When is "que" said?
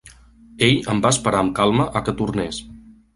2.09-2.15